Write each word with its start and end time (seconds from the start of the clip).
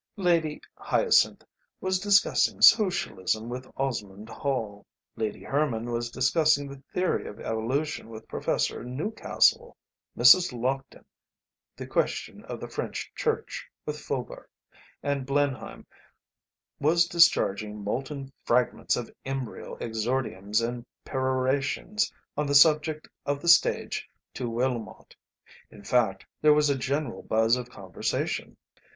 Lady 0.17 0.59
Hyacinth 0.79 1.45
was 1.79 1.99
discussing 1.99 2.59
Socialism 2.59 3.49
with 3.49 3.71
Osmond 3.77 4.29
Hall, 4.29 4.83
Lady 5.15 5.43
Herman 5.43 5.91
was 5.91 6.09
discussing 6.09 6.67
the 6.67 6.81
theory 6.91 7.27
of 7.27 7.39
evolution 7.39 8.09
with 8.09 8.27
Professor 8.27 8.83
Newcastle, 8.83 9.77
Mrs. 10.17 10.51
Lockton, 10.53 11.05
the 11.77 11.85
question 11.85 12.43
of 12.45 12.59
the 12.59 12.67
French 12.67 13.11
Church, 13.15 13.67
with 13.85 13.99
Faubourg; 13.99 14.47
and 15.03 15.23
Blenheim 15.23 15.85
was 16.79 17.05
discharging 17.05 17.83
molten 17.83 18.33
fragments 18.43 18.95
of 18.95 19.13
embryo 19.23 19.75
exordiums 19.75 20.61
and 20.67 20.83
perorations 21.05 22.11
on 22.35 22.47
the 22.47 22.55
subject 22.55 23.07
of 23.27 23.39
the 23.39 23.47
stage 23.47 24.09
to 24.33 24.49
Willmott; 24.49 25.15
in 25.69 25.83
fact, 25.83 26.25
there 26.41 26.55
was 26.55 26.71
a 26.71 26.75
general 26.75 27.21
buzz 27.21 27.55
of 27.55 27.69
conversation. 27.69 28.57